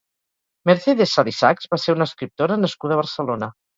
[0.69, 3.53] Mercedes Salisachs va ser una escriptora nascuda a Barcelona.